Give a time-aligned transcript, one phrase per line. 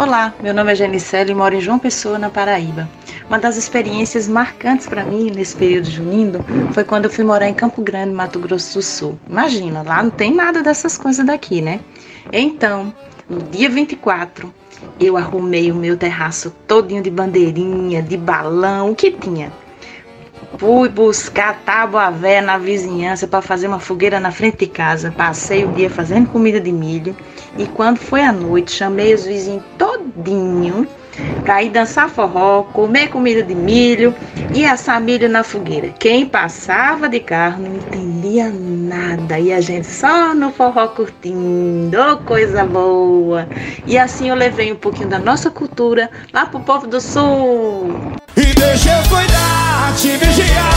[0.00, 2.88] Olá, meu nome é Genicele e moro em João Pessoa, na Paraíba.
[3.28, 6.42] Uma das experiências marcantes para mim nesse período junino
[6.72, 9.18] foi quando eu fui morar em Campo Grande, Mato Grosso do Sul.
[9.28, 11.80] Imagina, lá não tem nada dessas coisas daqui, né?
[12.32, 12.94] Então,
[13.28, 14.50] no dia 24,
[14.98, 19.52] eu arrumei o meu terraço todinho de bandeirinha, de balão, o que tinha.
[20.56, 25.12] Fui buscar tábua véia na vizinhança para fazer uma fogueira na frente de casa.
[25.14, 27.14] Passei o dia fazendo comida de milho
[27.58, 29.62] e quando foi à noite, chamei os vizinhos
[30.00, 30.86] todinho
[31.44, 34.14] para ir dançar forró, comer comida de milho
[34.54, 35.88] e assar milho na fogueira.
[35.98, 42.16] Quem passava de carro não entendia nada e a gente só no forró curtindo, oh,
[42.18, 43.48] coisa boa.
[43.86, 48.14] E assim eu levei um pouquinho da nossa cultura lá pro povo do sul.
[48.36, 50.72] E deixa eu cuidar, te vigiar,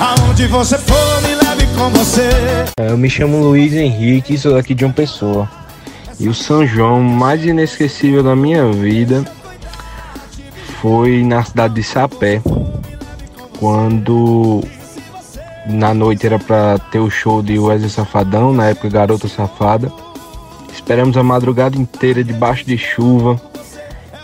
[0.00, 2.28] aonde você for me leve com você.
[2.80, 5.48] É, eu me chamo Luiz Henrique, sou daqui de uma pessoa.
[6.18, 9.24] E o São João mais inesquecível da minha vida
[10.80, 12.40] foi na cidade de Sapé,
[13.58, 14.62] quando
[15.66, 19.90] na noite era para ter o show de Wesley Safadão, na época Garota Safada.
[20.72, 23.40] Esperamos a madrugada inteira debaixo de chuva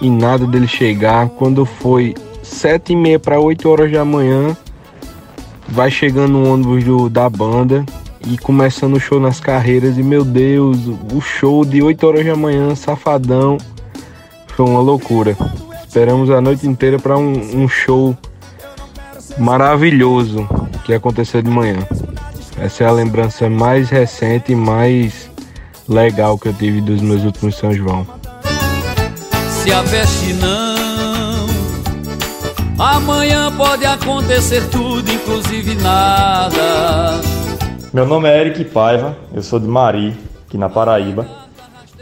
[0.01, 1.29] e nada dele chegar.
[1.31, 4.57] Quando foi sete e meia para oito horas da manhã,
[5.69, 7.85] vai chegando o ônibus do, da banda
[8.27, 9.99] e começando o show nas carreiras.
[9.99, 10.79] E meu Deus,
[11.13, 13.59] o show de 8 horas da manhã, safadão,
[14.49, 15.37] foi uma loucura.
[15.87, 18.17] Esperamos a noite inteira para um, um show
[19.39, 20.49] maravilhoso
[20.85, 21.79] que aconteceu de manhã.
[22.59, 25.31] Essa é a lembrança mais recente e mais
[25.89, 28.07] legal que eu tive dos meus últimos São João.
[29.49, 31.47] Se a peste não,
[32.79, 37.30] amanhã pode acontecer tudo, inclusive nada.
[37.93, 41.27] Meu nome é Eric Paiva, eu sou de Mari, aqui na Paraíba.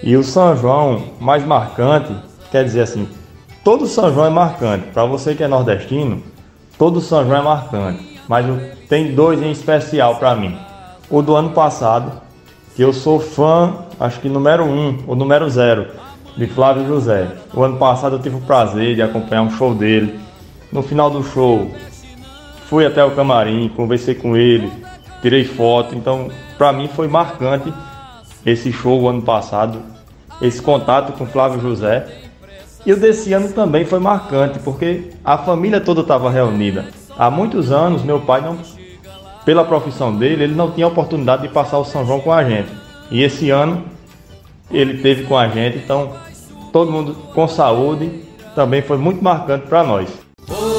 [0.02, 2.14] E o São João mais marcante,
[2.50, 3.08] quer dizer assim,
[3.64, 4.88] todo São João é marcante.
[4.92, 6.22] Para você que é nordestino,
[6.76, 8.20] todo São João é marcante.
[8.28, 8.44] Mas
[8.86, 10.58] tem dois em especial para mim.
[11.08, 12.20] O do ano passado,
[12.76, 15.86] que eu sou fã, acho que número um ou número zero,
[16.36, 17.28] de Flávio José.
[17.54, 20.20] O ano passado eu tive o prazer de acompanhar um show dele.
[20.70, 21.70] No final do show,
[22.66, 24.70] fui até o camarim, conversei com ele,
[25.22, 25.94] tirei foto.
[25.94, 27.72] Então, para mim foi marcante
[28.44, 29.82] esse show ano passado,
[30.40, 32.06] esse contato com Flávio José.
[32.86, 36.86] E o desse ano também foi marcante, porque a família toda estava reunida.
[37.18, 38.56] Há muitos anos, meu pai, não,
[39.44, 42.70] pela profissão dele, ele não tinha oportunidade de passar o São João com a gente.
[43.10, 43.84] E esse ano,
[44.70, 46.12] ele teve com a gente, então,
[46.72, 48.22] todo mundo com saúde,
[48.54, 50.08] também foi muito marcante para nós.
[50.50, 50.78] Oh,